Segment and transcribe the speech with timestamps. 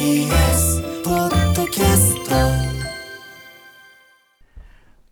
[0.00, 2.34] TBS ポッドキャスト。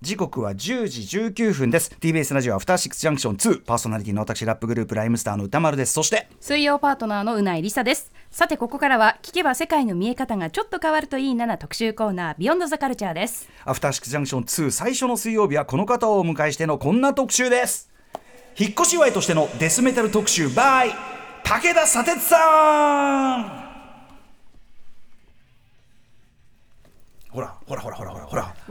[0.01, 1.95] 時刻は10時19分です。
[2.01, 5.93] TBS ラジオアフターシックスジャンクション2パーソナリティの私ラップグループライムスターの歌丸です。
[5.93, 8.11] そして水曜パートナーのうないりさです。
[8.31, 13.47] さてここからは聞けば世界の見え方がちょっと変わるといいなな特集コーナービヨンドザカルチャーです。
[13.67, 17.91] アフターシックスジャンクション2最初の水曜日はこの方をお迎えしてのこんな特集です。
[18.57, 20.93] 引っ越し祝いとしてのデスメタル特集 by
[21.45, 23.58] 武田砂鉄さん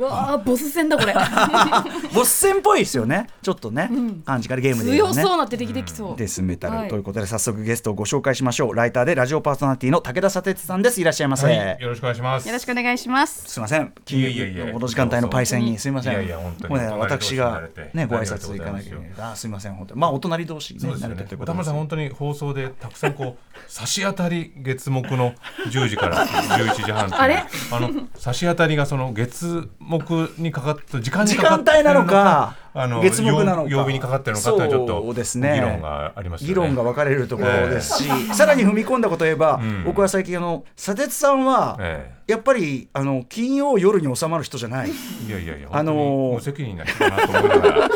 [0.07, 1.13] わあボス戦だこれ。
[2.13, 3.27] ボス戦っぽいですよね。
[3.41, 3.89] ちょっとね、
[4.25, 4.97] 感じからゲームでね。
[4.97, 6.89] 強そうな出てきてきそう、デスメタル、はい。
[6.89, 8.75] ということで早速ゲストをご紹介しましょう。
[8.75, 10.99] ライターでラジオパーソナリティの武田砂鉄さんです。
[10.99, 12.47] いらっしゃいませ、はい、よろしくお願いします。
[12.47, 13.43] よろしくお願いします。
[13.47, 16.13] すみません、いえいえいえこの時間帯のパイセンにすみません。
[16.13, 17.61] いやいや本当にもうね、私が
[17.93, 19.31] ね、ご挨拶行かなきゃいけない。
[19.31, 20.01] あ、すみません、本当に。
[20.01, 21.63] まあ、お隣同士にそうですよ慣れてということで。
[21.63, 25.33] すさん本当に放送でたくさんこう差し当たり月目の
[25.67, 27.43] 10時から11時半 あれ？
[27.71, 29.96] あの差し当たりがその月目
[30.37, 35.53] にかかった時間に時間帯なのか、あの月目なのか、曜曜日にかかってるのかっていうのはちょっとそうですね。
[35.55, 36.49] 議論がありますよね。
[36.49, 39.83] 議論が分かれるところですし、さらに踏み込んだことを言えば、ん。
[39.83, 44.89] 僕は最近あの砂鉄さんは、えやっぱりあの金曜夜に収まる人じゃない。
[44.89, 47.89] えいやいやいやあのー無責任な人だなと思いながら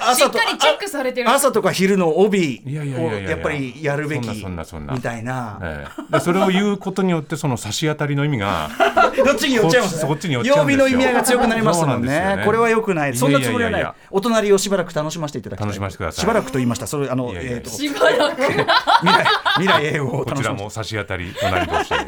[0.00, 5.58] 朝としっかりチェックされてる朝とか昼の帯いやいやいやいやいやをやっぱりやるべきそんなそんなそんなみたいな。
[5.62, 8.70] ええでそれを言うことによってその差し当たりの意味が
[9.24, 10.02] どっちに寄っちゃいます？
[10.02, 10.08] ね。
[10.08, 12.36] こっちに寄っちゃうんですよ曜日の意味合いが強くなりますもんね。
[12.36, 13.16] ねこれは良くない。
[13.16, 14.08] そんなつもりはいないやいやいや。
[14.10, 15.66] お隣をしばらく楽しませていただきたい。
[15.66, 16.86] 楽しませてくださいしばらくと言いました。
[16.86, 18.66] それあのいやいやいやえっとしばらく未来
[19.56, 22.02] 未来英語をこちらも差し当たり隣同士でよ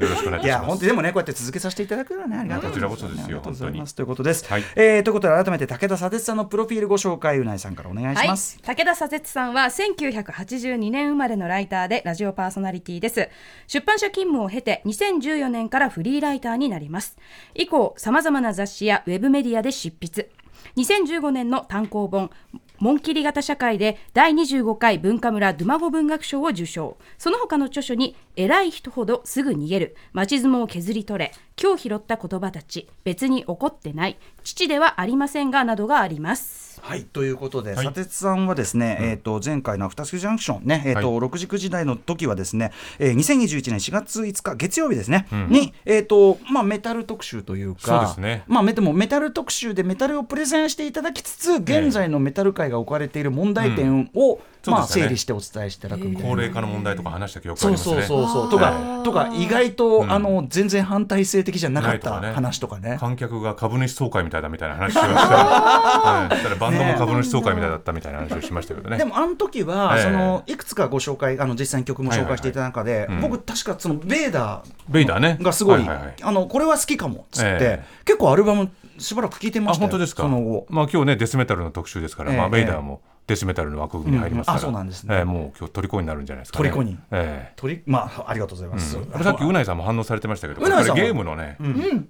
[0.00, 0.64] ろしくお願いします。
[0.64, 4.44] 本当にでもねこうやって続けさせていただくのはねありがたいこちらこそですよありがとうござい本当にますということです。
[4.48, 8.58] はいえーということで改めて武田砂鉄さんのプロフィールご紹介うないさんからお願いします。
[8.64, 13.28] はい、武田砂鉄さんは1982年生まれのライターでラジオパーソナリティです。
[13.66, 17.16] 出版社勤務を経て2014年からフリーライターになります。
[17.54, 20.30] 以降さまざまな雑誌やウェブメディアで執筆。
[20.76, 22.30] 2015年の単行本
[22.80, 26.96] 紋切り型社会で第25回文化村ドゥマゴ文学賞を受賞。
[27.18, 31.32] その他の著書に「偉い人ほどすぐ逃げる」「町相撲を削り取れ」
[31.62, 36.59] 「今日拾った言葉たち」「別に怒ってない」「父ではありませんが」などがあります。
[36.82, 37.04] はい。
[37.04, 37.78] ということで、はい。
[37.80, 48.44] 砂鉄さんはですね、えっ、と前回のアフタースクジャンクションね、えっ、と、は6時9時台の時はですね、えー、2021年4月5日月曜日ですね、にえっ、とまあメタル特集というか、そうですね。
[48.46, 56.28] まあめでもメタル特集でメタルをプレゼンしていただきつつ、現在のメタル界が置かれている問題点を、まあ整理してお伝えしていただくみたいな。
[56.28, 58.02] 高齢化の問題とか話した記憶あそうりますね。
[58.02, 62.96] そうそうそうとかとか意外と、あの全然反対性的じゃなかった話とかね。
[63.00, 68.98] 観客が株主総会みたいだみたいな話をして、 はい、たらバンドも株主総会みたいだったみたいな話をしましたけどね。
[68.98, 70.02] でもあの時は、ええ。
[70.02, 75.38] そのいくつかご紹介あの実際に曲も紹介していた中で、僕確かそのベーダベイダーね。
[75.40, 80.24] ーがすごい,、あのこれは好きかもっつって、え結構アルバムしばらく聴いてまあしたよ本当ですか。
[80.24, 80.66] その後。
[80.68, 82.38] まあ今日ねデスメタルの特集ですから、ええ。
[82.38, 85.16] まあベイダーもデスメタルの枠組みに入りますから、うんあそうなんですね。
[85.16, 86.68] ええもう今日虜になるんじゃないですか、ね。
[86.68, 86.98] 虜に。
[87.12, 87.52] ええ。
[87.56, 91.56] 鳥まあありがとうございます、これさっきうないさんも反応されてましたけど、これゲームのね、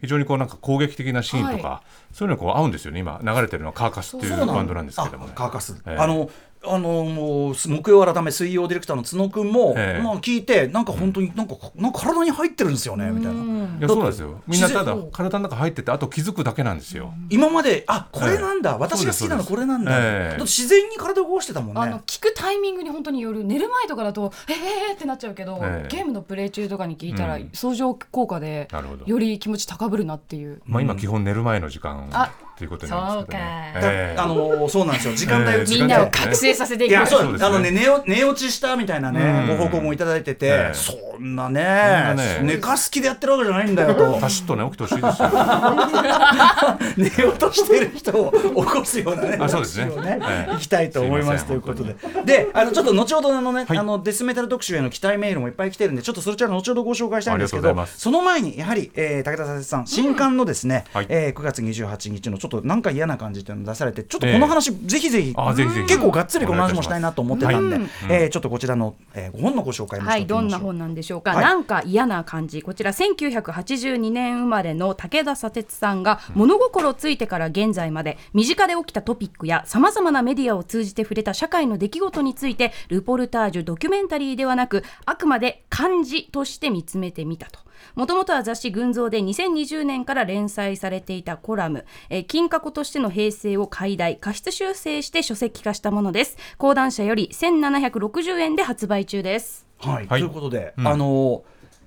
[0.01, 1.83] 非常にこうなんか攻撃的なシーンとか、
[2.13, 3.01] そういうのがこう合うんですよね。
[3.01, 5.33] 今流れてるのはカーカスっていうバンドなんですけどもね。
[5.35, 5.39] あ。
[5.39, 5.97] カーカス、ええ。
[5.97, 6.31] あの
[6.63, 10.03] あのもう木曜改め水曜ディレクターの角君も、ええ。
[10.03, 13.43] まあ聞いてなんか本当になんか,、なんか体に入ってるんですよねみたいな。
[13.79, 14.43] いやそうなんですよ。
[14.47, 17.15] みんなただ体の中入っててあと気づくだけなんですよ。
[17.31, 21.81] 今まであこれなんだ、ええ私が好きなのこれなんだ、え自然に体を動かしてたもんね。
[21.81, 24.53] あの聞くタイミングに本当による寝る前とかだとえ
[24.91, 25.89] えーってなっちゃうけど、ええ。
[25.91, 27.51] ゲームのプレイ中とかに聞いたら、うん。
[27.55, 28.69] 相乗効果で
[29.07, 30.61] より気持ち高ぶるなっていう。
[30.67, 32.09] まあ今基本寝る前の時間。
[32.13, 32.31] あ
[32.65, 33.71] いうことになるんですけどね。
[33.75, 34.17] そうだええ。
[34.19, 35.15] あのそうなんですよ。
[35.15, 35.79] 時間帯をええ作って。
[35.79, 36.91] みんなを覚醒させていく。
[36.91, 37.39] いやそうね。
[37.45, 39.57] あのね寝お寝落ちしたみたいなね、うん。
[39.59, 40.75] ご報告もいただいてて、ええ。
[40.75, 42.41] そんなねなね。
[42.43, 44.19] 寝かす気でやってるわけじゃないんだよと。
[44.21, 45.31] パシッとね起きてほしいですよ。
[47.19, 49.87] 寝ようとしてる人を起こすようなねあそうですね。
[49.87, 50.53] ねええ。
[50.53, 51.97] 行きたいと思いますということで。
[52.25, 53.79] であのちょっと後ほどあのね、はい。
[53.79, 61.07] あのデスメタル特集への期待メールもいっぱい来てるんでちょっとそちら後ほどご紹介したいんですけどその前にやはり、えー武田佐々木さん新刊のですね、はい。
[61.09, 65.35] えー9月28日のちょっとょっとなんか嫌な感じっていうのを出されてちょっとこの話、ぜひぜひ。
[65.37, 65.87] あぜひぜひ。
[65.87, 67.89] 結構がっつりこの話もしたいなと思ってたんで、はい。
[68.11, 71.33] えーちょっとこちらの、えー、ご本のご紹介もはい、どんな本なんでしょうか。
[71.33, 71.45] はい。
[71.45, 72.63] なんか嫌な感じ。
[72.63, 87.61] こちら1982年生まれの武田砂鉄さんが物心ついてから現在まで身近で起きたトピックやさまざまなメディアを通じて触れた社会の出来事についてルポルタージュドキュメンタリーではなくあくまで漢字として見つめてみたと。
[87.95, 96.37] もともとは雑誌群像で2020年から連載されていたコラム、えー金過去としての平成を解題、過失修正して書籍化したものです。
[96.59, 99.67] 講談社より1760円で発売中です。
[99.81, 100.07] はい、はい。
[100.07, 100.87] ということで、うん。
[100.87, 101.43] あの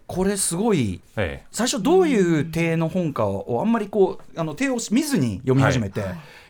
[0.06, 1.48] これすごいええ。
[1.50, 6.02] 最初どういう体の本かをあんまりこうあの手を見ずに読み始めて、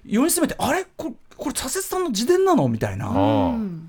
[0.05, 0.87] 読み進めてあれ？
[0.97, 2.67] ここれ佐々さんの自伝なの？
[2.69, 3.11] みたいな、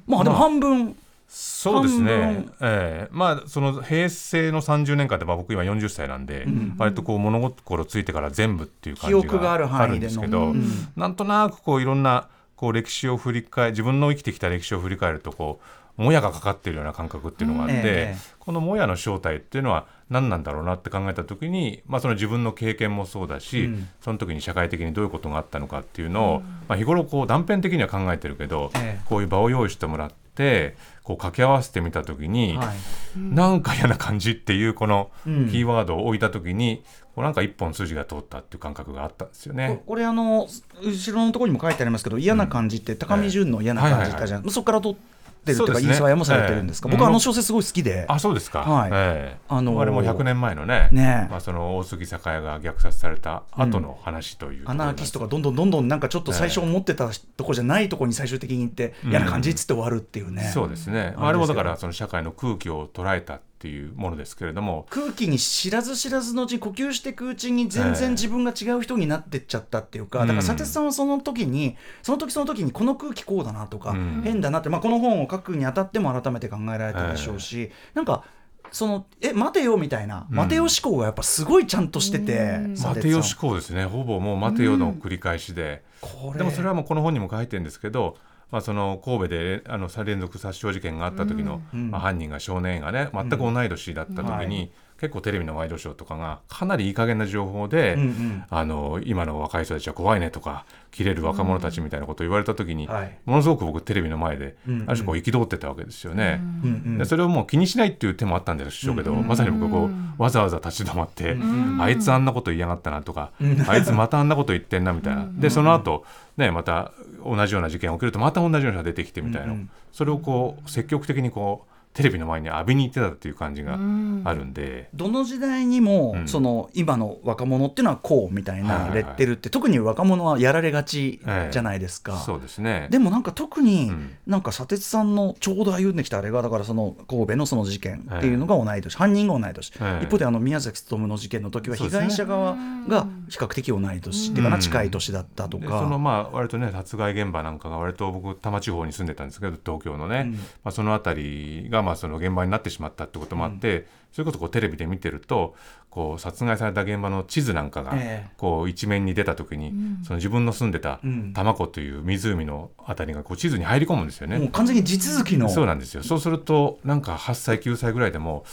[0.06, 0.94] まあでも半分、
[1.28, 2.46] そうですね。
[2.60, 3.08] ええ。
[3.10, 6.46] まあその平成の30年間って、まあ、僕今40歳なんで、
[6.78, 10.54] 割とこう物心ついてから全部っていう感じがあるんですけど、
[10.96, 15.66] なんとなくこういろんなこう歴史を振り返自分の生きてきた歴史を振り返るとこう
[15.96, 18.34] もやがかかってるような感覚っていうのがあって、うんええ。
[18.38, 23.88] このもやの正体っていうのは何なんだろうなって考えた時に、まあ、その自分の経験もそうだし、うん。
[24.00, 29.04] その時に社会的にどういうことがあったのかっていうのを、まあ、日頃こう断片的には考えてるけど、ええ。
[29.04, 33.19] こういう場を用意してもらってこう掛け合わせてみた時に、はい。
[33.19, 35.46] なんか嫌な感じっていうこのキうん。
[35.46, 36.82] ーワードを置いた時に、
[37.14, 39.82] こうなんか一本筋が通ったっていう感覚があったんですよね。
[39.86, 40.48] これあの
[40.82, 44.98] 後ろのところにも書いてありますけど嫌な感じって高見順の嫌な感じって言ったじゃん、そこから取っ
[45.44, 46.96] っていうかねインスパイアもされてるんですか、ええ。
[46.96, 48.91] 僕はあの小説すごい好きで、あそうですか、はい。
[48.93, 49.38] ええ。
[49.49, 51.31] あのーあれも100年前のねねえ。
[51.31, 64.86] まあ、その大杉栄が虐殺された後の話というアナーキストがどんどんどんどんなんかちょっと最初思ってたとこじゃないとこに最終的に行ってうん嫌な感じっつって終わるっていうね、そうですね、あれもだからその社会の空気を捉えたっていうものですけれども。
[64.90, 70.28] 空気に知らず知らずのうちに呼吸していくうちに全然自分が違う人になってっちゃったっていうか、うん。
[70.28, 74.20] だから佐哲さんはその時にその時その時にこの空気こうだなとか、うん。
[74.22, 78.24] 変だなって、まあ、この本を書くにあたっても改めて考えられたでしょうし、なんか
[78.70, 80.36] そのえ待てよみたいな、うん。
[80.36, 83.86] 待てよ思考がやっぱすごいちゃんとしてて、待てよ思考ですね。
[83.86, 86.38] ほぼもう待てよの繰り返しで、これ。
[86.38, 88.16] でもそれはもうこの本にも書いてるんですけど、
[88.50, 91.91] まあ、その神戸であの連続殺傷事件があった時の、うん。
[91.91, 98.44] まあ、犯人が少年がね全く同い年だった時に、結構テレビのワイドショーとかがかなりいい加減な情報で、うんうん。
[98.49, 103.19] あの今の若い人たちは怖いねとか切れる若者たちみたいなことを言われた時に、はい。
[103.25, 104.91] ものすごく僕テレビの前で、うんうん。
[104.91, 106.41] ある種こう憤ってたわけですよね。
[106.62, 106.99] うんうん。
[106.99, 111.37] でそれをもう気にしないっていう手もあったんでしょうけど、まさに僕こうわざわざ立ち止まって、
[111.81, 113.32] あいつあんなこと言いやがったなとか、
[113.69, 116.05] あいつまたあんなこと言ってんなみたいな、でその後
[116.37, 116.93] ねまた
[117.25, 119.70] 同じような事件が起きるとまた同じような人が出てきてみたいな、うんうん。
[119.93, 124.88] それをこう積極的にこうテレビの前に浴びに行ってたっていう感じがあるんで。
[124.94, 126.29] どの時代にも、うん。
[126.29, 128.88] その今の若者っていうのはこうみたいなはいはい。
[128.88, 131.20] はいレッテルって、特に若者はやられがち
[131.50, 132.17] じゃないですか。
[132.19, 132.88] そうですね。
[132.91, 134.11] でもなんか特に、うん。
[134.26, 140.05] なんか砂鉄さんのちょうど歩んできたあれがだからその神戸のその事件っていうのが同い年、犯人が同い年、ええ。
[140.05, 142.56] 一方であの宮崎勉の事件の時は被害者側
[142.88, 144.62] が比較的同い年っていうかなうん。
[144.62, 150.32] 近い年だったとでか、そのまあ割とね殺害現場なんかが割と僕多摩地方に住んでたんですけど東京のね、うん。
[150.32, 155.54] まあ、その辺りがまあその現場になってしまったってこともあって、それこそこうテレビで見てると
[155.90, 158.31] こう殺害された現場の地図なんかがええ。
[158.36, 159.72] こう一面に出た時に、
[160.02, 161.32] その自分の住んでたうん。
[161.32, 164.38] 多摩湖という湖の辺りがこう地図に入り込むんですよね。
[164.38, 165.48] もう完全に地続きの。
[165.48, 166.02] そうなんですよ。
[166.02, 168.44] そうするとなんか8歳9歳ぐらいでも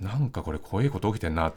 [0.00, 1.52] なんかこれ怖いこと起きてんな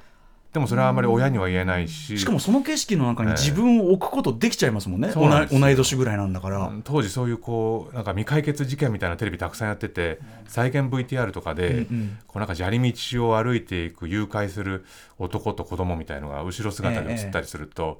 [0.54, 3.38] でもそれはあまり親には言えないし、しかもその景色の中にええ。
[3.38, 5.60] 自分を置くことできちゃいますもんね、そうなんですよ。
[5.60, 6.68] 同い同い年ぐらいなんだから。
[6.68, 12.18] うん当時そういうこうなんか未解決事件みたいなテレビたくさんやってて再現 VTR とかで、うんうん。
[12.26, 14.86] こうなんか砂利道を歩いていく誘拐する
[15.20, 18.00] 男と子供みたいのが後ろ姿で映ったりすると、こ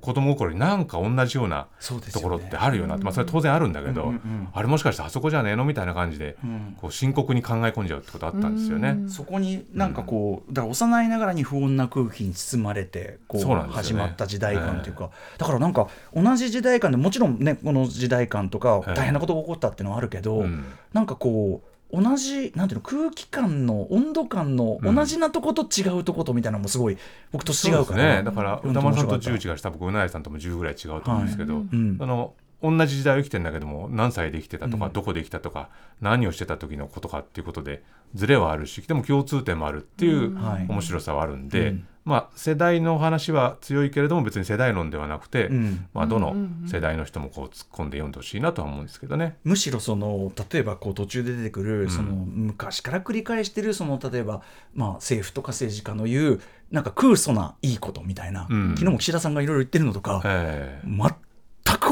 [0.00, 1.66] 子供心になんか同じような
[2.12, 4.48] ところってあるよなって、まあ、それは当然あるんだけど、うんうんうん。
[4.52, 6.76] あれもしかしてあそこじゃねえのみたいな感じで、うん。
[6.80, 8.96] こう深刻に考え込んじゃうってことあったんですよね。
[9.08, 18.94] そこになんかこう、だから幼いながらに不穏な空気に包まれてこう始まった時代感というか、だからなんか同じ時代感でもちろんねこの時代感とかええ。
[18.94, 20.64] 大変なことが起こったっていうのはあるけど、うん。
[20.92, 24.94] なんかこう同じなんていうの空気感の温度感のうん。
[24.94, 26.98] 同じなとこと違うとことみたいなのもすごい
[27.32, 28.18] 僕と違うから。
[28.18, 28.22] ね。
[28.22, 31.96] だから歌丸さんと面白かった10違うし多分うなえさんとも10ぐらい違うと思うんですけど、ん。
[31.98, 34.92] その同じ時代を生きてんだけども何歳で生きてたとか、うん。
[34.92, 35.68] どこで生きたとか
[36.00, 37.82] 何をしてた時のことかっていうことで
[38.14, 40.66] ズレはあるしでも共通点もあるっていうはい。
[40.68, 41.86] 面白さはあるんで、うん。
[42.04, 45.86] まあ世代の話は強いけれども別に世代論ではなくて、うん。
[45.94, 46.34] まあ、どの
[46.66, 49.36] 世代の人もこう突っ込んで読んでほしいなとは思うんですけどね。
[49.44, 51.90] むしろその例えばこう途中で出てくる、ん。
[51.90, 54.42] その昔から繰り返してるその例えば、
[54.74, 56.40] まあ、政府とか政治家の言う
[56.70, 58.70] なんか空想ないいことみたいな、うん。
[58.76, 60.86] 昨日も岸田さんがいろいろ言ってるのとか、ええ。
[60.86, 61.10] 全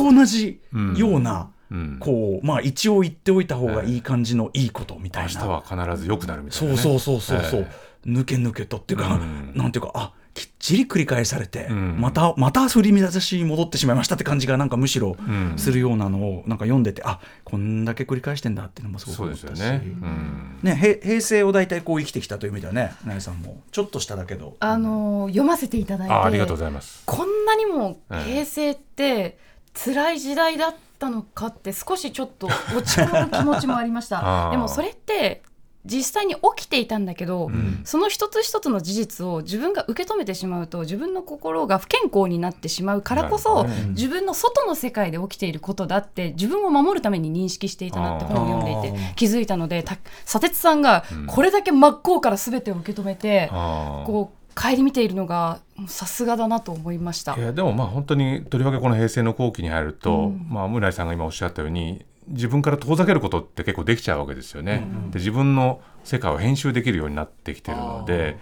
[0.02, 0.60] く同じ
[0.96, 9.52] ような、うん、こうまあ一応言っておいた方がいい感じのいいことみたいな、明日は必ず良くなるみたいな、ね、そうそうそうそうそう、え抜け抜けとっていうか、うん。
[9.54, 12.00] なんていうかあきっちり繰り返されて、うん。
[12.00, 15.54] またまた振り乱しに戻ってしまいましたって感じがなんかむしろうん。
[15.56, 19.50] するようなのをなんか読んでて、あこんだけ繰り返してんだっていうのもすごくそう思ったし。
[19.50, 19.82] ですよね。
[19.84, 20.58] うん。
[20.62, 24.56] ねへ平成を大体こう生きてきたという意味ではね成井さんもちょっとしただけど。
[24.60, 27.02] あのー読ませていただいてあありがとうございます。
[27.04, 29.38] こんなにもええ平成って
[29.84, 34.50] 辛い時代だったのかって少しちょっと落ち込む気持ちもありました。
[34.50, 35.42] でもそれって
[35.84, 37.80] 実際に起きていたんだけど、ん。
[37.84, 57.36] その一つ一つの事実を自分が受け止めてしまうと自分の心が不健康になってしまうからこそ、自分の外の世界で起きていることだって自分を守るために認識していたなって本を読んでいて気づいたのでた砂鉄さんがこれだけ真っ向から全てを受け止めて、こう顧みているのがさすがだなと思いました。
[57.36, 57.40] い。
[57.40, 64.86] やでもまあ本当にとりわけこの平成の後期に入ると、まあ村井さんが今おっしゃったように自分から遠ざけることって結構できちゃうわけですよね。
[65.12, 68.36] で自分の世界を編集できるようになってきてるので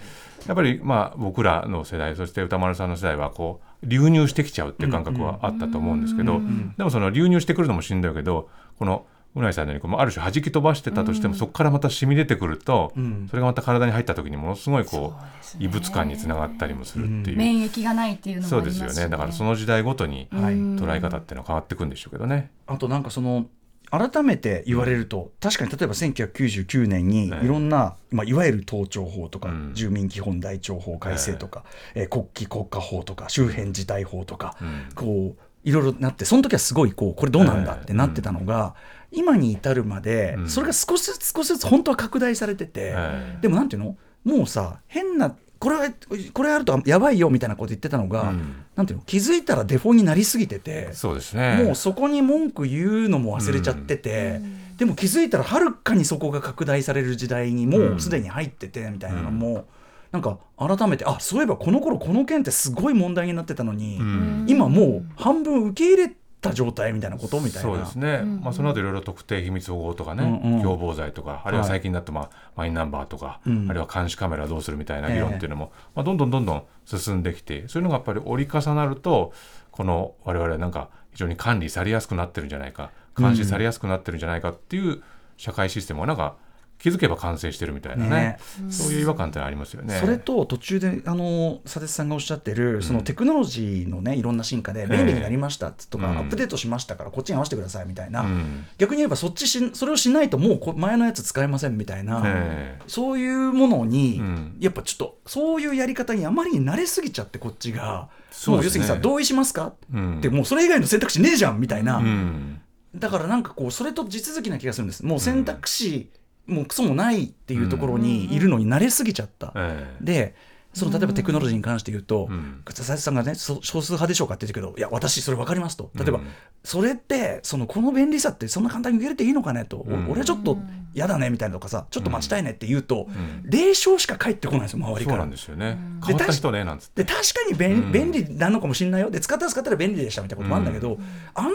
[0.47, 6.41] やっぱりまあ僕らの世代そして歌丸さんの世代はこう流入してきちゃうっていう感覚はあったと思うんですけど、
[6.79, 9.05] でもその流入してくるのもしんどいけどこの
[9.41, 13.27] うないさんのようにこうある種弾き飛ばしてたとしても、そこからまた染み出てくると、ん。
[13.29, 17.37] それがまた体に入った時にものすごいこう異物感につながったりもするっていう。
[17.37, 19.11] 免疫がないっていうのもそうありますしですよね。
[19.11, 20.55] だからその時代ごとにはい。
[20.55, 22.51] 捉え方っていうのは変わってくんでしょうけどね。
[22.67, 23.47] あとなんかその
[23.91, 29.71] 改めて言われると、確かに例えば1999年にいええろんな、まあ、いわゆる盗聴法とか、うん。
[29.75, 31.65] 住民基本台帳法改正とか、
[31.95, 34.89] えー国旗国家法とか周辺事態法とか、うん。
[34.95, 38.75] こういろいろなってその時はすごいこうこれどうなんだってなってたのが、
[39.17, 40.49] 今に至るまで、うん。
[40.49, 43.97] それが少しずつ少しずつ本当は拡大されてて、えでもなんていうの？
[44.25, 45.89] もうさ変なこれは
[46.35, 48.65] これやるとやばいよみたいなこと言ってたのが、うん。
[48.77, 49.05] なんていうの？
[49.07, 50.93] 気づいたらデフォになりすぎてて。
[50.93, 51.63] そうですね。
[51.65, 54.41] もうそこに文句言うのも忘れちゃってて、
[54.77, 59.67] でも気づいたらはるかにそこが拡大される時代にもうすでに入っててみたいなのも、
[60.13, 64.47] なんか改めてあそういえばこの頃この件ってすごい問題になってたのに、うん。
[64.49, 66.15] 今もう半分受け入れ
[66.49, 67.71] た状態みたいなことみたいな。
[67.71, 70.63] そうですね、まあ、その後いろいろ特定秘密保護とかね、うんうん。
[70.63, 73.71] 共謀罪とかあるいは最近だと、まあマイナンバーとか、うん。
[73.71, 79.33] あるいは監視カメラどうするみたいな議論っていうのも、まあ、どんどんどんどん進んできてそういうのがやっぱり折り重なると
[79.71, 85.03] この我々はなんか非常に管理されやすくなってるんじゃないか監視されやすくなってるんじゃないかっていう
[85.37, 86.37] 社会システムがなんか
[86.79, 88.11] 気づけば完成してるみたいなね。
[88.11, 88.39] ね。
[88.71, 89.99] そういう違和感ってありますよね。
[89.99, 96.19] それと途中であの佐哲さんがおっしゃってるそのテクノロジーのねいろんな進化で便利になりましたとか、うん。
[96.19, 98.67] アップデートしましたからこっちに合わせてくださいみたいな、うん。
[98.79, 102.83] 逆に言えばそっちしそれをしないともうこ前のやつ使えませんみたいな、ええ。
[102.87, 104.57] そういうものに、うん。
[104.61, 108.09] やっぱちょっとそういうやり方にあまりに慣れすぎちゃってこっちが、
[108.47, 108.53] ね。
[108.53, 110.19] もう要するにさ同意しますか、うん。
[110.19, 112.61] ってもうそれ以外の選択肢ねえじゃんみたいな、うん。
[112.95, 115.05] だからなんかこうそれと地続きな気がするんです。
[115.05, 116.11] もう選択肢、
[116.47, 119.53] もうクソもないっていうところにいるのに慣れすぎちゃった。
[119.57, 120.05] ええ。
[120.05, 120.35] で
[120.75, 122.61] その例えばテクノロジーに関して言うと、うん。
[122.67, 125.91] 佐々木さんがねそ少数派でしょうかって言ってるけどいや私それ分かりますと。
[125.95, 126.27] 例えば、うん
[126.65, 130.11] それってそのこの便利さってそんな簡単に受け入れていいのかねと、おうん。
[130.11, 130.59] 俺はちょっと
[130.95, 133.43] 嫌だねみたいなとかさちょっと待ちたいねって言うと、ん。
[133.45, 135.19] 霊障しか返ってこないんですよ周りから。
[135.19, 135.31] そうなん。
[135.31, 135.79] ですよね。
[136.05, 137.05] 変わった人ねなんつって。
[137.05, 137.93] で確かに便,、うん。
[137.93, 139.11] 便利なのかもしれないよ。
[139.11, 140.99] で使ったら使ったら便利でしたみたいなこともあるんだけど、
[141.35, 141.51] あの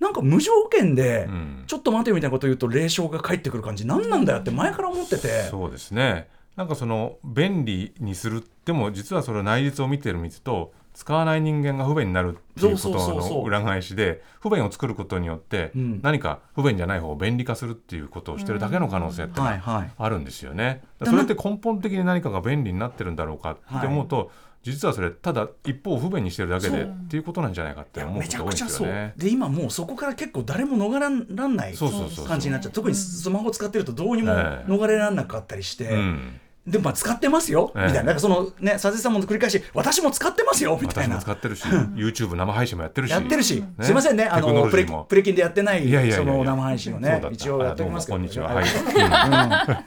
[0.00, 1.64] なんか無条件で、うん。
[1.66, 3.86] ちょっと待てよみたいなこと言うと霊障が返ってくる感じ。
[3.86, 5.44] 何なんだよって前から思ってて。
[5.44, 6.28] そうですね。
[6.56, 16.00] なんかその便利にするでも実はそれ内実を見てる水と使わない人間が不便になるっていうことの裏返しで不便を作ることによってうん。
[16.02, 20.82] 何か不便じゃない方を便利化するっていうことをしてるだけの可能性ってあるんですよね。
[20.98, 24.30] だそれって根本的に何かが便利になってるんだろうかって思うと、
[24.62, 29.12] 実はそれただ一方を不便にしてるだけでっていうことなんじゃないかって思うことが多いですよね。
[29.18, 31.08] で今もうそこから結構誰も逃れら
[31.46, 32.72] んない感じになっちゃう。
[32.72, 34.70] 特にスマホ使ってるとどうにもええ。
[34.70, 37.86] 逃れらんなかったりして、うんでもまあ使ってますよ、ええ。
[37.86, 38.02] みたいな。
[38.04, 40.76] なんかそのね佐々木さんも繰り返し私も使ってますよ。
[40.80, 41.16] みた私いな。
[41.16, 43.10] も使ってるし YouTube 生配信もやってるし。
[43.12, 43.68] やってるし、ね。
[43.80, 44.24] すいませんね。
[44.24, 48.52] あのプレプレキンでやってないその生配信をね一応やっておりますけどこんにちは。
[48.52, 49.24] はいはい。
[49.26, 49.86] う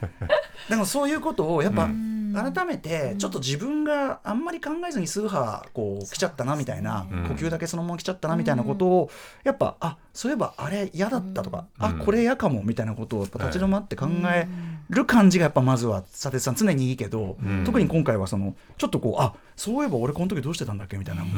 [0.70, 1.88] だからそういうことをやっぱ、
[2.32, 7.24] 改めてちょっと自分があんまり考えずにスーハーこう来ちゃったなみたいな、うん。
[7.26, 9.10] 呼吸だけそのまま来ちゃったなみたいなことを、
[9.44, 14.46] やっぱあそういえばあれ嫌だったとか、あこれ嫌かもみたいなことをやっぱ立ち止まって考え
[14.90, 17.64] る感じがやっぱまずは佐哲さん常にいいけど、うん。
[17.64, 21.34] 特に今回はそのちょっとこうあそういえば俺この時どうしてたんだっけみたいなのも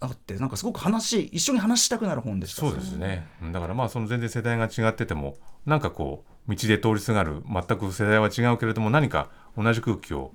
[0.00, 2.62] あってなんかすごく話一緒に話したくなる本でした。
[2.62, 3.26] そうですね。
[3.42, 3.52] うん。
[3.52, 10.32] だからまあその全然世代が違っててもなんかこう道で通りすがる全く世代は違うけれども何か同じ空気を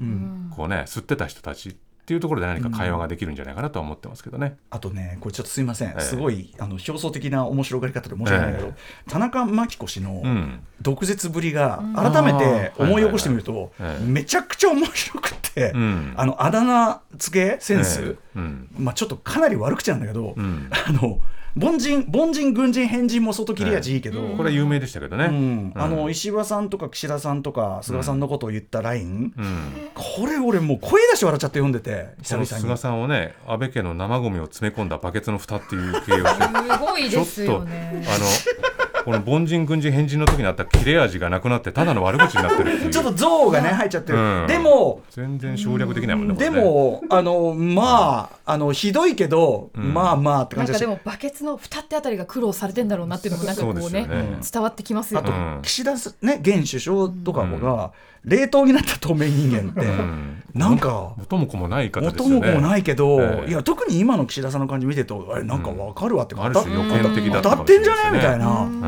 [0.56, 4.58] こうね吸ってた人たちっていうところで何か会話ができるんじゃないかなとは思ってますけどね。
[4.70, 8.74] あとね、これちょっとすいません、えすごいあの表層的な面白がり方で申し訳ないけど、え
[9.10, 10.60] 田中真紀子氏のうん。
[10.82, 13.72] 毒舌ぶりが、改めて思い起こしてみると、
[14.06, 16.14] めちゃくちゃ面白くて、うん。
[16.16, 18.16] あのあだ名付けセンス、ええ。
[18.36, 18.70] うん。
[18.78, 20.70] まあ、ちょっとかなり悪口なんだけど、うん。
[20.72, 21.22] あの
[21.58, 25.26] 凡人凡人軍人変人も外切り味いいけど、これは有名でしたけどね。
[25.26, 25.72] うん。
[25.76, 29.90] あのうん石破さんとか岸田さんとか菅さんのことを言ったライン、うん。
[29.94, 32.48] これ俺もう声出し笑っちゃって読んでて久々に。
[32.48, 38.02] 菅さんをね安倍家の生ゴミを詰め込んだバケツの蓋っていう形容詞すごいですよね。
[38.06, 42.90] ちょっとあのこの凡人軍人変人の時にあった切れ味がなくなってただの悪口になってるっていう。
[42.92, 49.94] ちょっと像がね入っちゃってる、うんでも全然省略できないもんねこれでねもあのまああのひどいけど、ん。
[49.94, 54.40] まあまあってなんか感じだしでもバケツの蓋ってあたりが苦労されてんだろうなっていうのもなんかこうねね。
[54.52, 55.38] 伝わってきますよあと、ね。
[55.38, 55.62] うん。
[55.62, 57.92] 岸田すね現首相とかが、
[58.24, 60.44] 冷凍になった透明人間って、うん。
[60.54, 62.48] なんか元も子もない方です元よね。
[62.48, 63.50] も子もないけど、ええ。
[63.50, 68.82] いや特に今の岸田さんの感じ見てるとあれなんかわかるわって、ある当た種予見的だっ当たってんじゃねねみたいな、うん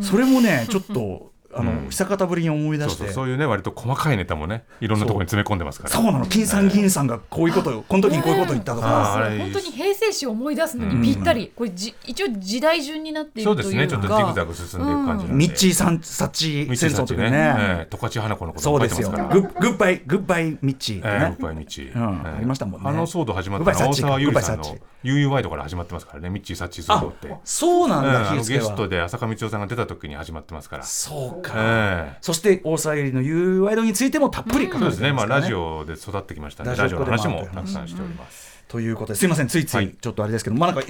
[0.00, 1.90] それもねちょっとあの、うん。
[1.90, 3.04] 久方ぶりに思い出そうして。
[3.06, 5.90] そうそういうね割と細かいネタもねいろんなところに詰め込んでますから。
[5.90, 6.26] そうなの。
[6.26, 14.06] 金さん銀さんがこういうことをこの時にこういうこと言ったとか、あーあれ本当に平成史を思い出すのにぴったり、これじ一応時代順になっていそうでするというか。
[14.06, 14.08] ね。
[14.08, 15.46] ちょっとジグザグ進んでいく感じなんで。
[15.46, 17.56] ミッチーさんサッチ戦争の時にね。
[17.58, 19.36] ええ十勝花子のことそうですも書いてますから。
[19.36, 21.94] よグッグッバイグッバイミッチーってええね、グッバイミッチー。
[21.94, 22.16] うん。
[22.16, 22.88] ええありましたもんね。
[22.88, 26.30] あの騒動始まったのは大サッチ沢優里さんのグッバイサッチ UUY から始まってますからね。
[26.30, 27.32] ミッチーサッチ騒動って。
[27.32, 28.70] あそうなんだ、ええあの火付けは。
[28.70, 30.82] ゲストで浅香光代さんが出た時に始まってますから。
[30.82, 32.18] そうか、ええ。
[32.20, 35.12] そして大沢ゆりの U ワイドについてもたっぷり書かれてますからそうですね。
[35.12, 38.46] まあラジオで育ってきましたんでラジオの話もたくさんしております。
[38.68, 39.46] ということですいません。
[39.46, 39.86] ついつはい。
[39.86, 40.86] いちょっとあれですけど、まあなんか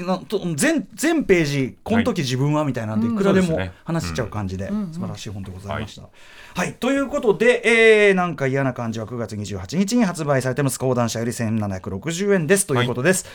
[0.54, 3.10] 全全ページこの時自分はみたいなんでい。
[3.10, 6.08] くらでも話しちゃう感じで素晴らしい本でございました。
[6.54, 10.78] はい、ということで、えーなんか嫌な感じは9月28日に発売されてます。
[10.78, 12.66] 講談社より1760円です。
[12.66, 13.26] ということです。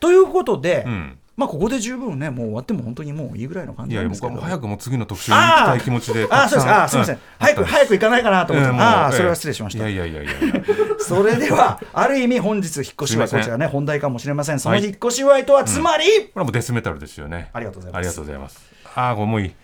[0.00, 4.34] ということで、うんまあここで十分ねもう終わっても本当にもういいぐらいの感いやいやじなんですけど。
[4.34, 6.66] 僕はもう早くもう次の特集に行きたい気持ちでああそうです。
[6.66, 9.88] かあすみません、早く早く行かないかなと思って、ああそれは失礼しました。
[9.88, 10.62] いやいやいやいやいや
[10.98, 14.58] それではある意味本日引っ越しはすいこちらね本題かもしれません。
[14.58, 17.50] そのはい引っ越し祝いとはつまり、これはもうデスメタルですよね。
[17.52, 17.98] ありがとうございます。
[17.98, 18.60] ありがとうございます。
[18.96, 19.54] ああこれもういい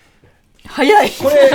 [0.66, 1.50] 早いこれ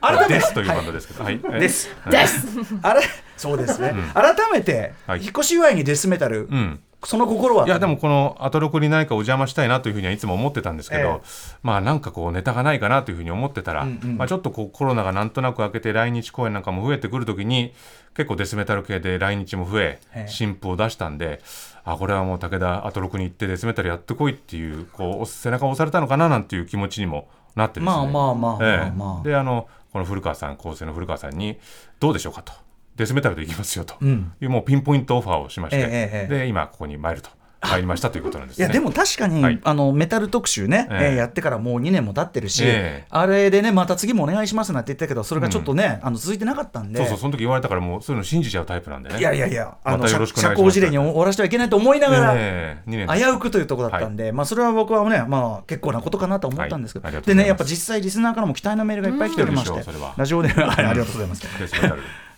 [0.00, 1.24] 改めてデスというバンドですけど。
[1.24, 1.38] はい。
[1.38, 1.88] です。
[2.10, 2.46] です。
[2.82, 3.02] あれ
[3.36, 5.20] そうですね、改めて、はい。
[5.22, 7.66] 引っ越し祝いにデスメタル、うんその心は？
[7.66, 11.20] いやでもこのアトロクに何かお邪魔したいなというふうにはいつも思ってたんですけど、ええ。
[11.62, 14.16] まあなんかこうネタがないかなというふうに思ってたら、うんうん。
[14.18, 17.72] まあ、ちょっとこうコロナがなんとなく明けて来日公演なんかも増えてくるときに
[18.14, 20.28] 結構デスメタル系で来日も増えええ。
[20.28, 21.40] 新譜を出したんで
[21.84, 27.86] あこれはもう武田アトロクに行ってデスメタルやってこいっていうこう背中を押されたのかななんていう気持ちにもなってですね。
[27.86, 28.90] まあまあまあまあええ。
[28.90, 31.58] まあ、であのこの古川さん構成の古川さんに
[31.98, 32.52] どうでしょうかと
[33.00, 33.94] デスメタルでいきますよと。
[34.00, 34.32] うん。
[34.40, 37.30] いうもうピンポイントオファーをしまして、で今ここに参ると。
[37.62, 38.64] 参りましたということなんですね。
[38.64, 39.60] いやでも確かに、はい。
[39.62, 41.06] あのメタル特集ね、ええ。
[41.08, 43.06] えーやってからもう2年も経ってるし、ええ。
[43.10, 46.98] あれでねまた次もお願いしますなんて言ったけどそれがちょっとね、あの続いてなかったんで。
[46.98, 49.18] そうそうその時言われたからもうそういうの信じちゃうタイプなんでね。
[49.18, 57.22] いやいやいやあの、ま社交辞令に終わらせてはいけないと思いながら、ええ二年危うくというところだったんで、まあそれは僕はね、まあ結構なことかなと思ったんですけど、はい。
[57.22, 59.84] でね、やっぱ実際リスナーからも期待のメールがいっぱい来ておりまして
[60.16, 61.46] ラジオで、はいありがとうございます。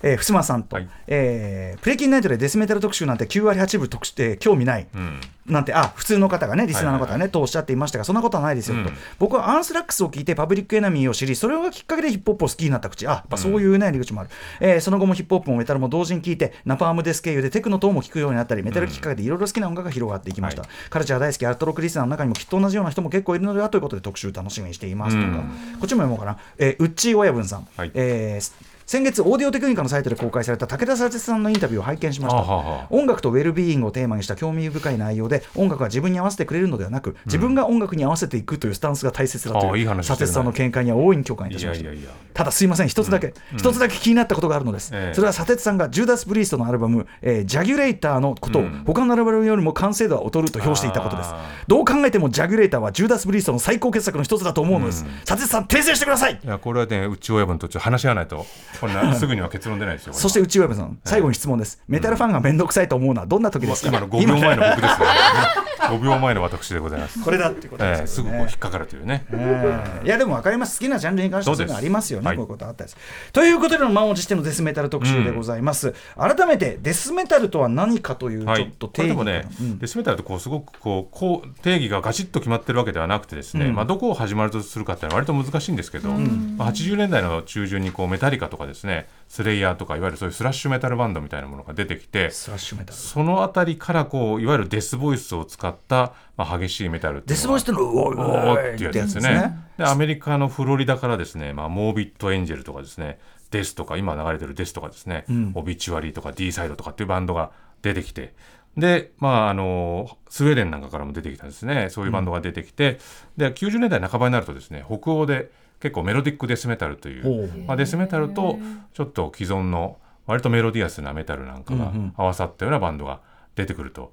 [0.02, 0.88] えー、ふすまさんと、はい。
[1.06, 5.20] えープレキンナイトでデスメタル特集なんて9割8分特集って興味ない、うん。
[5.46, 8.96] なんて、あ普通の方がね、リスナーの方がね、はいはいとおっしゃっていましたが、そんなことはないですよと、うん。
[9.18, 20.70] 僕はアンスラックスを聞いて、パブリックエナミーを知り、それがきっかけでヒップホップを好きになった口、あやっぱそういうね、入り口もある、えーその後もヒップホップもメタルも同時に聞いて、ナパームデス経由でテクノ等も聞くようになったり、メタルきっかけでいろいろ好きな音楽が広がっていきました、はい。
[20.90, 25.78] カルチャー大好きアルトロックリスナーの中にもきっと同じような人も結構いるのではということで特集楽しみにしていますとか、うん。
[25.78, 27.90] こっちも読もうかな、えー、ウッチー親分さん、はい。
[27.94, 32.38] えー先月、オーディオテクニカのサイトで公開された武田佐哲さんのインタビューを拝見しました。
[32.38, 32.86] あはは。
[32.90, 41.90] 音楽とウェルビーイングをテーマにした興味深い内容で音楽は自分に合わせてくれるのではなく自分が音楽に合わせていくというスタンスが大切だという佐哲さんの見解には大いに共感いたしました
[42.34, 44.90] ただすいません一つだけ一つだけ気になったことがあるのです。
[44.94, 45.14] ええ。
[45.14, 48.82] それは佐哲さんがジューダス・プリーストのアルバムえージャギュレーターのことをうん。
[48.86, 51.30] 他のアルバムよりも完成度は劣ると評していたことです。
[51.66, 55.04] どう考えてもジャギュレーターはジューダス・プリーストの最高傑作の一つだと思うのです。
[55.24, 56.40] 佐哲さん訂正してください。
[56.42, 58.46] いやこれはねうち親分とちょっと話し合わないと
[58.80, 63.88] こんな すぐには結論出ないですよそして内山さん最後に質問です、メタルファンが面倒くさいと思うのはどんな時ですか？
[63.88, 65.06] 今の5秒前の僕ですね
[65.88, 67.22] 5秒前の私でございます。
[67.22, 68.30] これだっていうことえーですよね。
[68.30, 69.24] すぐこう引っかかるというね。
[69.32, 70.06] ええ。
[70.06, 70.78] いやでも分かります。
[70.78, 72.24] 好きなジャンルに関してはそういうのありますよね。
[72.24, 73.02] そうですこういうことあったりする。
[73.32, 79.78] ということでの満を持してのデスメタル特集でございます、改めてデスメタルとは何かというちょっはい、と定義から、これでもね、うん。
[79.78, 83.74] デスメタルってこうすごくこうこう定義がガチッと決まってるわけではなくてですね、うん。
[83.74, 92.98] まあ、どこを始まるとするかっていうのは割と難しいんですけど、まあ、80年代の中旬にこうメタリカとかですねスレイヤーとかいわゆるそういうスラッシュメタルバンドみたいなものが出てきてスラッシュメタル。
[92.98, 99.56] そのあたりからこういわゆるデスボイスを使った、まあ、激しいメタルデスボイスってのはおーっていうやつですね。
[99.78, 103.18] でアメリカのフロリダからですね、まあ、モービット・エンジェルとかですね
[103.50, 105.52] デスとか今流れてるデスとかですね、ん。
[105.54, 108.34] オビチュアリーとか D サイドとかっていうバンドが出てきて
[108.76, 111.88] でまああのスウェーデンなんかからも出てきたんですね。
[111.88, 112.98] そういうバンドが出てきて、
[113.38, 115.50] で90年代半ばになるとですね北欧で
[115.82, 118.56] 結構メロディックデスメタルという、まあ、デスメタルと
[118.94, 123.20] ちょっと既存の割とメロディアスなメタルなんかが合わさったようなバンドが
[123.56, 124.12] 出てくると。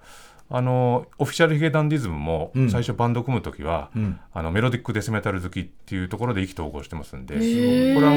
[0.52, 2.70] あのオフィシャルヒゲダンディズムもうん。
[2.72, 4.20] 最初バンド組む時は、ん。
[4.34, 7.94] あのメロディックデスメタル好きっていうところで意気投合してますんでこー。
[8.00, 8.12] れは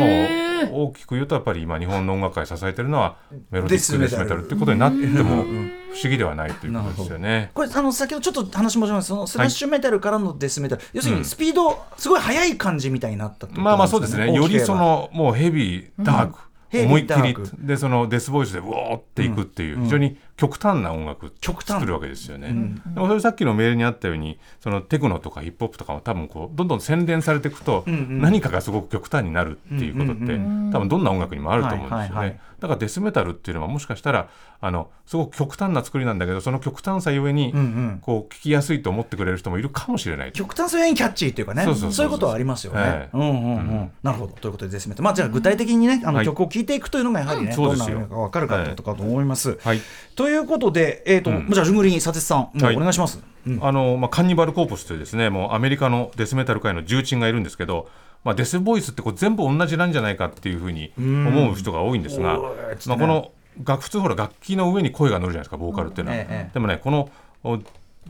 [0.69, 3.17] もう大きく言うとやっぱり今日本の音楽界支えてるのは
[3.51, 7.51] メロディックデスメタルってことになっても不思議ではないということですよね。
[7.53, 9.09] これあの先ほどちょっと話戻します。
[9.09, 14.33] そのスラッシュメタルからのデスメタル、要するにスピードすごい速い感じみたいになったってことまあまあそうですね。
[14.33, 16.39] よりそのもうヘビーダーク、
[16.71, 22.49] ヘビー思いっきりでそのデスボイスでウォーっていくっていう、非常に極端な音楽極端作るわけですよね。
[22.85, 30.35] でもそれさっきのメールにあったようにそのテクノとかヒップホップとかも多分こうどんどん洗練されていくと、何かがすごく極端になるっていうことって、
[30.73, 32.03] 多分どんな音楽にもあると思うんですよね。
[32.03, 32.41] はいはいはい。
[32.59, 34.29] だからデスメタルっていうのはもしかしたら
[34.61, 37.99] あのすごく極端な作りなんだけどその極端さゆえに、うんうん。
[38.03, 40.33] こう聞きやすいと思ってくれる人もいるかもしれない。
[40.33, 42.07] 極端性にキャッチーっていうかねそうそうそうそう。
[42.07, 43.17] いうことはありますよね、ええ。
[43.17, 43.91] うんうんうん。
[44.03, 44.33] なるほど。
[44.33, 45.05] ということでデスメタル。
[45.05, 46.27] まあじゃあ具体的にねあのはい。
[46.27, 47.99] 曲を聴いていくというのがやはりね、うんそうですよ。
[47.99, 49.81] どんなのか分かるかということかと思います、はい。
[50.15, 51.49] ということで、えーとうん。
[51.51, 52.77] じゃあ順繰りに佐哲さん、はい。
[52.77, 53.65] お願いします、うん。
[53.65, 57.89] あのまあ、カンニバル・コープスというですねもうアメリカのデスメタル界の重鎮がいるんですけど、
[58.25, 62.39] まあ、デスボイスってこう全部同じなんじゃないかっていうふうに思う人が多いんですが、ね。
[62.87, 63.33] まあ、この
[63.65, 66.19] 楽普通ほら楽器の上に声が乗るじゃないですかボーカルっていうのは。
[66.19, 67.11] ええでもねこの
[67.45, 67.59] お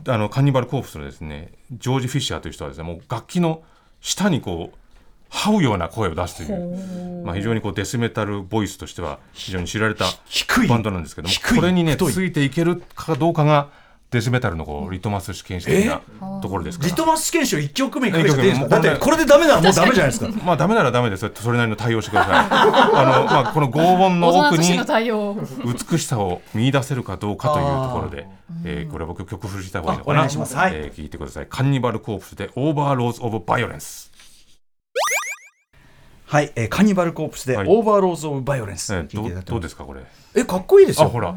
[0.07, 3.63] あのカンニバル・コープスのですねジョージ・フィッシャーという人はですねもう楽器の
[4.01, 4.77] 下にこう
[5.33, 10.67] 這うような声を出すという、まあ、非常にこうデスメタルボイスとしては非常に知られた低い。
[10.67, 13.69] バンドなんですけどもこれにねついていけるかどうかが
[14.11, 15.99] デスメタルのこうリトマス試験紙的な
[16.39, 16.89] ところですから。
[16.91, 20.29] リトマス試験紙を1曲目にかけてだってこれでダメならもうダメじゃないですか。
[20.45, 21.31] まあダメならダメですよ。
[21.33, 22.35] それなりの対応してください。
[22.35, 24.79] あの、まあ、この拷問の奥に
[25.65, 28.27] 美しさを見出せるかどうかというところで、
[28.63, 30.25] えーこれは僕曲振りした方がいいのかな。
[30.25, 31.47] えー聞いてください。
[31.49, 34.11] Cannibal Corpse で Overlords of Violence、
[36.33, 37.67] はい、えー Cannibal Corpse で、はい。
[37.69, 40.01] Overlords of Violence、えーどどうですかこれ？
[40.33, 41.05] えかっこいいですよ。
[41.05, 41.35] あほら。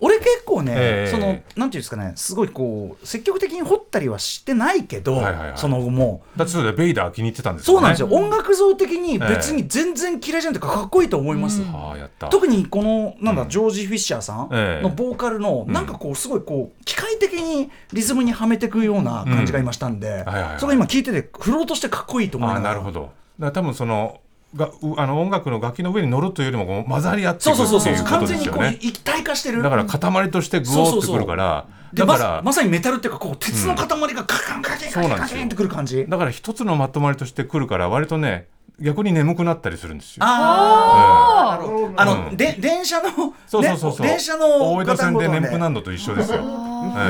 [0.00, 5.56] 俺結構ね、ええそのなんていうんですかねすごいこう積極的に掘ったりはしてないけど、はいはいはい。
[5.56, 6.24] その後も。
[6.36, 7.76] だってそうだよベイダー気に入ってたんですよね。
[7.76, 12.28] そうなんですよ、音楽像的に別に全然嫌いじゃなくてかっこいいと思います、ああやった。
[12.28, 13.48] 特にこのなんだ、うん。
[13.48, 14.82] ジョージ・フィッシャーさんええ。
[14.82, 20.60] のボーカルの、んなんかこうすごいこう機械的にリズムにはめていくような感じが今したんで、はいはいはい。
[20.60, 22.70] それが今聞いててフローとしてかっこいいと思いあながら。
[22.72, 23.10] あなるほど。
[23.40, 24.20] だ多分その
[24.54, 29.62] がうあの音楽の楽器の上に乗るというよりもこう混ざり合っていくっていうことで全にこうすよね一体化してる。
[29.62, 31.66] だから塊としてグオーってくるから。
[31.94, 36.06] だからまさにメタルっていうかこう鉄の塊がカカンカキンカキンカキンってくる感じ。
[36.08, 38.48] だから一つのまとまりとしてくるから割とね
[38.80, 40.24] 逆に眠くなったりするんですよ。
[40.24, 42.36] ああ、あの、うん。
[42.36, 44.00] で電車の、そうそうそうそう。
[44.00, 45.64] ね、電車の大江戸線で眠くなる。
[45.64, 46.42] るのと一緒ですよ。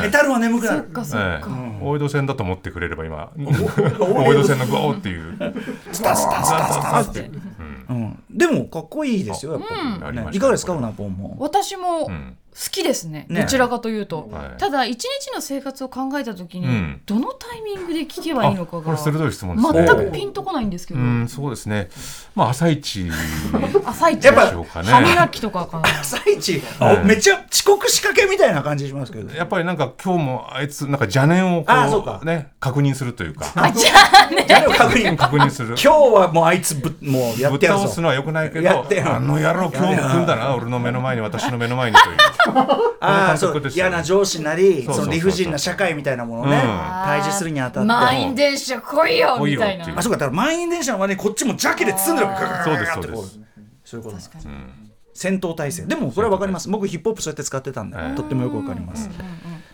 [0.03, 0.89] メタルは眠くなる。
[1.83, 5.37] 大江戸線だと思ってくれれば今大江戸線のゴーっていう。
[5.93, 7.43] スタスタスタスタっていう
[7.87, 9.63] うん、でもかっこいいですよやっ
[10.01, 10.17] ぱ、り。
[10.17, 10.37] ました。
[10.37, 11.37] いかがですかうなぽんも。
[11.39, 12.37] 私も好ん
[12.71, 13.43] きですね、ね。
[13.43, 14.59] どちらかというと、はい。
[14.59, 17.01] ただ一日の生活を考えた時に、うん。
[17.05, 19.87] どのタイミングで聞けばいいのかがこれ鋭い質問ですね。
[19.87, 21.89] 全くピンとこないんですけど、うんそうですね。
[22.35, 23.09] まあ朝一
[23.85, 24.89] 朝一やっぱでしょうかね。
[24.89, 25.89] 歯磨きとかかな。
[26.01, 29.35] 朝一、はいめっちゃ遅刻仕掛けみたいな感じしますけど。
[29.35, 33.47] やっぱりなんか今日もあいつなんか邪念をあそううね確認するというか。
[33.55, 33.91] あじゃ
[34.29, 35.17] あねじゃあ確認。
[35.17, 35.69] 確認する。
[35.71, 37.85] 今日はもうあいつぶもうやぶってやるぞ。
[37.85, 42.17] っ倒すのは良くないけどやってやるあの野郎今日も来んだな俺の目の前に私の目の前にという
[43.01, 45.05] ああ、そう嫌な上司なり、そうそうそうそう。
[45.05, 46.63] その理不尽な社会みたいなものをね、うん。
[46.63, 47.87] 対峙するにあたって。
[47.87, 49.95] 満員電車来いよ来いよみたいな。
[49.97, 53.41] あ、そうか、だから満員電車の前にこっちも邪気で包んでるわけガガガガガガってこそうです。
[53.85, 54.31] そういうことです。
[54.45, 55.85] うん戦闘態勢。
[55.85, 56.69] でもそれは分かります。
[56.69, 59.09] 僕ヒップホップそうやって使ってたんで、はいとってもよく分かります、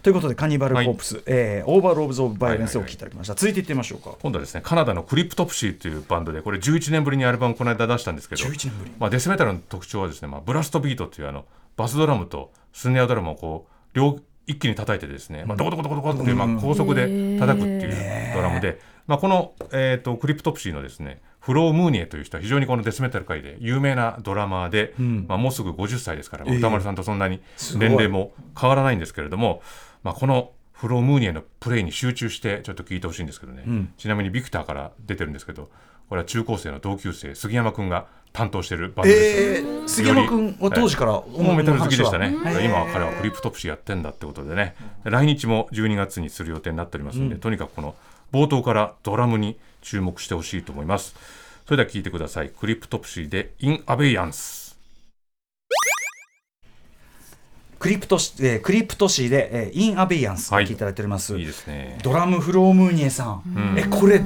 [0.03, 4.15] ということで Cannibal Corpse、えー Overlords of Violence をお聴きいただきました、続いていってみましょうか。
[4.21, 8.93] 今度はですねカナダの Cryptopsy というバンドでこれ11年ぶりにアルバムこの間出したんですけど11年ぶり。
[8.99, 27.41] まあ、デスメタルの特徴はですね、まあ、ブラストビートっていうあのバスドラムとスネアドラムをこう両一気に叩いてですね、まあ、ドコドコドコドコっていう、まあ、高速で叩くっていうドラムで、まあ、この、えー、と Cryptopsy のですねフロー・ムーニエという人は非常にこのデスメタル界で有名なドラマーで、まあ、もうすぐ50歳ですから、歌丸さんとそんなに
[27.77, 29.63] 年齢も変わらないんですけれども、
[30.03, 33.65] まあ、このフロー・ムーニエのプレイに集中してちょっと聞いてほしいんですけどね、
[33.97, 35.71] ちなみにビクターから出てるんですけど
[36.11, 39.61] これは中高生の同級生杉山君が担当してるバンドです。
[39.61, 42.35] えー、杉山君は当時からもうメタル好きでしたね。
[42.65, 47.95] 今は彼はクリプトプシーやってんだってことでね、来日も12月にする予定になっておりますので、とにかくこの
[48.33, 51.15] 冒頭からドラムに注目してほしいと思います。
[51.65, 52.51] それでは聞いてください。
[52.51, 54.71] クリプトプシーで In Abeyance。
[57.79, 61.99] クリプトシ、えークリプトシーで、えー、イン・アベイアンスをはい聞いていただいております、いいですね。
[62.03, 64.21] ドラムフロー・ムーニエさん、えこれ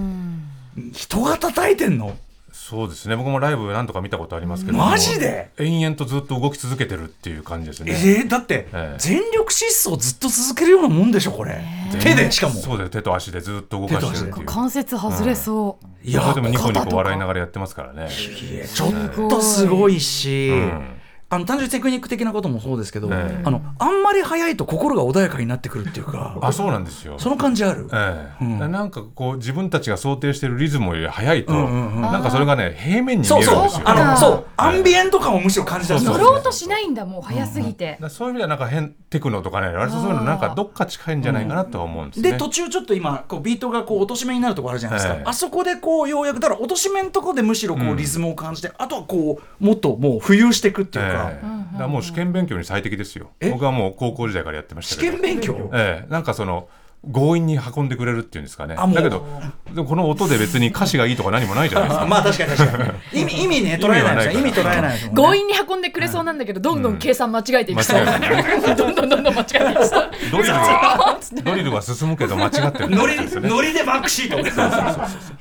[0.93, 2.17] 人が叩いてんの？
[2.53, 3.17] そうですね。
[3.17, 5.51] 僕もライブ何とか見たことありますけど、マジで？
[5.59, 8.23] 延々とずっと動き続けてるっていう感じですえね。
[8.27, 8.97] ーだって、ええ。
[8.99, 11.61] 全力疾走ずっと続けるようなもんでしょこれ、
[12.01, 12.55] 手でしかも。
[12.55, 12.91] そうだよ。
[12.91, 14.47] 手と足でずっと動かしてるっていう。
[14.47, 18.09] 関節外れそう、いそれでもニコニコ笑いながらやってますからね。
[18.09, 20.94] いやちょっとすごいし、うん
[21.35, 23.42] あの単純にテクニック的なこともそうですけど、ええ。
[23.44, 27.18] あのあんまり速いと心が穏やかになってくるっていうかあ、そうなんですよ。
[27.18, 28.44] その感じある、ええ。
[28.44, 28.70] うん。
[28.70, 32.01] なんかこう自分たちが想定しているリズムより速いと、んうんうん。
[32.03, 33.88] なんかそれがね平面に見そうそうえるんですよ。
[33.88, 34.16] あのあー。
[34.16, 34.44] そう。
[34.57, 37.92] アンビエント感をむしろ感じ出すそう乗ろうとしないんだもう早すぎて。
[37.92, 42.33] だ、からそういう意味ではなんか変テクノとかね割とそういうのなんかどっか近いんじゃないかなとは思うんですね。
[42.33, 45.23] で途中ちょっと今こうビートがこう落とし目になるところあるじゃないですか、ええ。
[45.25, 53.31] あそこでこうようやくだから落とし目のところでむしろこうリズムを感じて、あとはこうもっともう浮遊していくっていうか、ええだからもう試験勉強に最適ですよ。
[53.41, 53.51] え？
[53.51, 55.13] 僕はもう高校時代からやってました試けど。
[55.13, 56.13] 験勉強、ええ。
[56.13, 56.69] なんかその
[57.12, 58.77] 強引に運んでくれるっていうんですかね。
[58.77, 59.25] だけど
[59.85, 62.07] この音で別に歌詞がいいとか何もないじゃないですか。
[62.07, 62.93] まあ確かに確かに。
[63.23, 64.40] 意味意味ね捉えないですよ。
[64.40, 65.12] 意味捉えないね。
[65.14, 68.05] 強引に運んでくれそうなんだけど、どんどん計算間違えていきそう、
[68.77, 74.38] どんどんどんどん間違えていきそうドリルはドリルは進むけど間違ってるノリでバックシート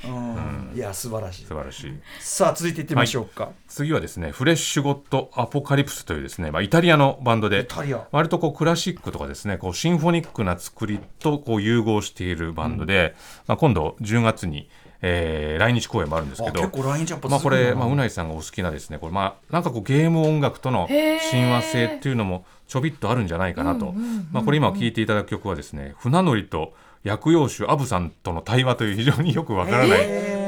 [0.07, 0.53] うん。
[0.75, 1.45] いや素晴らしい。
[1.45, 1.93] 素晴らしい。
[2.19, 8.07] さあ続いていってみましょうか、次はですねフレッシュゴッド・アポカリプスというですね、まあ、イタリアのバンドでイタリア。
[8.11, 13.15] 割とこうクラシックとかですねこうシンフォニックな作りとこう融合しているバンドで、
[13.47, 14.69] まあ、今度10月に、
[15.01, 16.61] えー来日公演もあるんですけど
[17.29, 23.93] まあ、これ、まあ、うなないさんがお好きなですねこれ、まあ、なんかこうゲーム音楽との親和性っていうのもちょびっとあるんじゃないかなと、
[24.31, 29.99] まあ、これ今聴いていただく曲はですね船乗りと薬用酒アブさんとの対話という非常によくわからない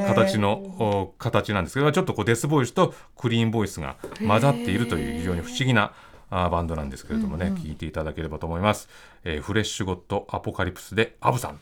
[0.06, 5.92] 形の、お形なんですけどちょっとこうデスボイスとクリーンボイスが混ざっているという非常に不思議な
[6.44, 8.88] あーバンドなんですけれどもね、聴いていただければと思います、
[9.24, 11.58] えーフレッシュゴッドアポカリプスでアブさん。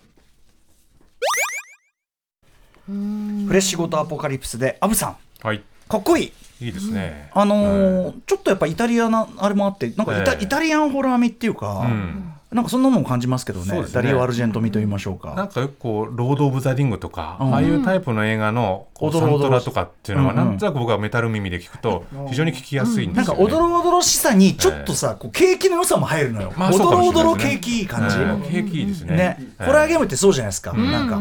[2.87, 5.17] フレッシュゴッドアポカリプスでアブさん。
[5.47, 5.63] はい。
[5.89, 6.33] かっこいい。
[6.61, 10.45] いいですね、あのーちょっとやっぱイタリアなあれもあってなんかイタ,、ええ。
[10.45, 13.81] イタリアンホラー味っていうか、うんなんかそんなのも感じますけどね。
[13.81, 13.87] ね。
[13.93, 15.35] ダリオ・アルジェント味と言いましょうか。
[15.35, 17.53] なんかよくこう「ロード・オブ・ザ・リング」とか、うん。
[17.53, 20.47] ああいうタイプの映画のこうサおどろおどろントラとかっていうのは、うんうん。
[20.47, 23.45] なんとなく僕はメタル耳で聞くと非常に聞きやすいんでなんかすよ、ね。
[23.45, 28.63] おどろおどろしさにちょっとさ、こう景気の良さも入るのよ、まあおどろおどろ景気いい感じ、ええ。
[28.63, 29.17] 景気いいですね。
[29.17, 29.67] ね、ええ。
[29.67, 31.21] ホラーゲームってそうじゃないですか、なんか、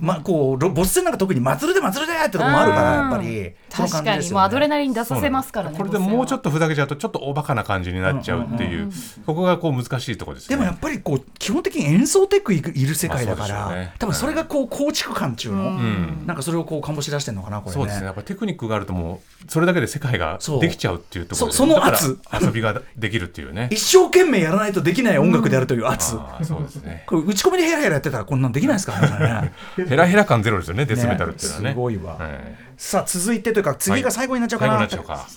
[0.00, 3.52] まあこうロボス戦なんか特に祭るで祭るでってとこもあるからやっぱり。
[3.70, 8.90] 確かにもうアドレナリン出させますからねこれでもうちょっととふざけちゃうとちょっとおバカな感じになっちゃうっていう、
[9.24, 10.56] ここがこう難しいところですね。
[10.56, 13.92] でもやっぱりこう基本的に演奏テックいるいる世界だから、ね。
[13.98, 16.26] 多分それがこう構築感っていうの、ん。
[16.26, 17.74] なんかそれをこう醸し出してるのかなこれね。
[17.74, 18.06] そうですね。
[18.06, 21.52] やっぱテクニックがあるともうそれだけで世界ができちゃうっていうところで。
[21.52, 22.18] そその圧。
[22.40, 23.68] 遊びができるっていうね。
[23.72, 27.04] 一生懸命やらないとできない音楽であるという圧、ああそうですね。
[27.08, 29.52] これ打ち込みでヘラヘラやってたらこんなんできないですからね
[29.88, 30.86] ヘラヘラ感ゼロですよね。
[30.86, 31.70] デスメタルっていうのはね。
[31.70, 34.88] すごいわ、ええさあ続いてというか次が最後になっちゃうかな、はい。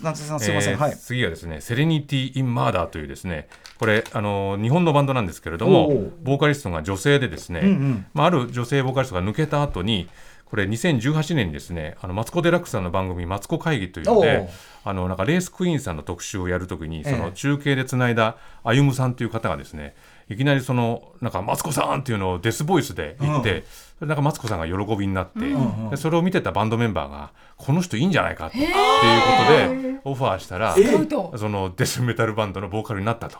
[0.02, 8.06] 夏瀬さんすいません、えーはい次はですね「Serenity in Murder」というですねこれあの日本のバンドなんですけれどもボーカリストが女性でですね、うんうん。
[8.14, 10.08] まあ、ある女性ボーカリストが抜けた後に
[10.46, 14.48] これ2018年にですねあのマツコ・デラックスさんの番組「マツコ会議」というので
[14.86, 17.12] あのなんかレースクイーンさんの特集をやるときにええ。
[17.12, 19.96] その中継でつないだ歩夢さんという方がですね
[20.34, 23.64] いきなりそのなんかマツコさんっていうのをデスボイスで言って、
[23.98, 28.74] それなんかマツコさんが喜びになって、んでそれを見てたバンドメンバーがこの人いいんじゃないかっていうこ
[29.48, 30.76] とでオファーしたら、
[31.38, 33.40] そのデスメタルバンドのボーカルになったと。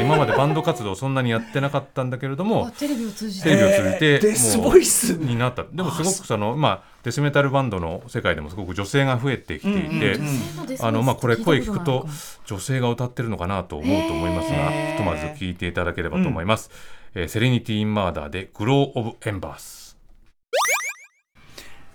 [0.00, 5.10] 今までバンド活動そんなにやってなかったんだけれどもあテレビを通じテレてビを通じて、えーデスボイス。
[5.18, 5.64] になった。
[5.64, 12.06] でもすごくその、まあ、デスメタルバンドの世界でもすごく女性が増えてきていて、うんうんあのまあこれ声聞くと
[12.44, 16.70] 女性が歌ってるのかなと思うと思いますが、ひとまず聞いていただければと思います。
[17.14, 19.96] えー Serenity in Murder で Glow of Embers。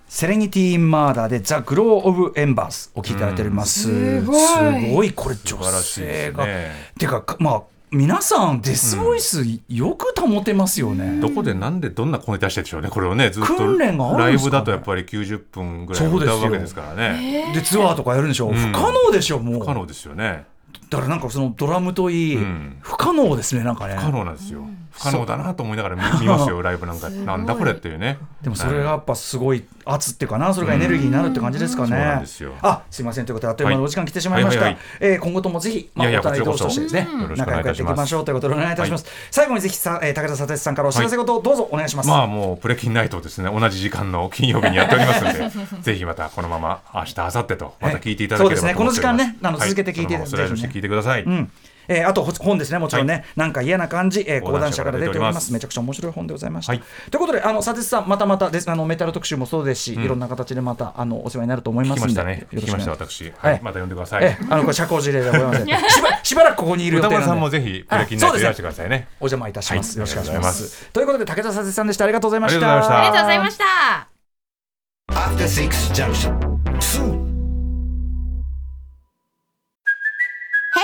[0.08, 3.82] Serenity in Murder で The Glow of Embers お聞きいただいております。
[3.82, 6.42] すごいすごいこれ女素晴らしいで性が。
[6.42, 6.72] すね。
[6.98, 7.62] てかかまあ
[7.94, 11.20] 皆さんデスボイスよく保てますよね。
[11.20, 12.88] どこでなんでどんな声出してでしょうね。
[12.88, 17.52] これをねずっと訓練があるライブだとやっぱり90分ぐらい歌うわけですからね。
[17.54, 18.54] でツアーとかやるんでしょ、ん。
[18.54, 19.60] 不可能でしょもう。
[19.60, 20.44] 不可能ですよね
[20.90, 22.76] だからなんかそのドラムといい、うん。
[22.80, 23.94] 不可能ですねなんかね。
[23.94, 24.64] 不可能なんですよ。
[24.94, 28.18] 不可能だなと思いながら見見ますよライブなんかなんだこれっていうね。
[28.42, 32.54] でもそれがやっぱすごい圧っていうかなそれがエネルギーになるって感じですかね、そうなんですよ。
[32.62, 33.26] あすいません。
[33.26, 43.50] ということであっという間にお時間来てしまいました、はいはいえー今後ともぜひ、まあ、いやいやお互い同士としてですね仲良くやっていき願いいたしましょうということでお願いいたします、最後にぜひさ、えー武田聡さんからお知らせことをどうぞお願いします、まあもうプレキンナイトをですね。
[43.50, 45.50] 同じ時間の金曜日にやっておりますので
[45.82, 48.60] ぜひまたこのまま明日明後日とまた聞いていただければと思っております。
[48.60, 48.74] そうですね。
[48.74, 49.68] この時間ねあのはい。
[49.68, 51.50] 続けて聞いてそのままスライドして聞いてください、うん。
[51.88, 55.52] えーあとほ本ですね、もちろんね、なんか嫌な感じ、えー講講談談社からら出ております。
[55.52, 56.72] めちゃくちゃ面白い本でございました。
[56.72, 56.82] はい。
[57.10, 62.46] ということで、あの佐哲さん、またまたですあのメタル特集もそうですし、いろんな形でまたあのお世話になると思い聞ますんで、きましたね。
[62.52, 63.56] 聞きました私、ははい。
[63.58, 65.66] い、また呼んでください、えーあのこれ社交辞令ではございません。
[65.90, 67.24] しばしばらくここにいる予定なんで。
[67.24, 69.08] 歌丸さんもぜひプレキンナイトいらしてくださいね。
[69.20, 69.98] お邪魔いたします。
[69.98, 70.08] はい。
[70.08, 70.52] よろしくお願いしま。
[70.52, 70.68] す。
[70.68, 70.90] す。
[70.92, 72.04] ということで、武田佐哲さんでした。
[72.04, 72.98] ありがとうございました。
[72.98, 73.64] ありがとうございました。
[73.66, 76.73] ありがとうございました